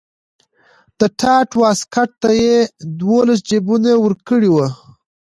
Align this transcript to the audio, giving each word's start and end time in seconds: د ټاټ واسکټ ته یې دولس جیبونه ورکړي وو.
د 0.99 1.01
ټاټ 1.19 1.49
واسکټ 1.61 2.09
ته 2.21 2.31
یې 2.43 2.57
دولس 3.01 3.39
جیبونه 3.49 3.91
ورکړي 4.05 4.49
وو. 4.51 4.67